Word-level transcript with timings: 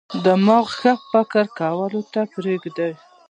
دماغ 0.25 0.65
ښه 0.79 0.93
فکر 1.11 1.45
کولو 1.59 2.01
ته 2.13 2.21
پریږدي. 2.33 2.91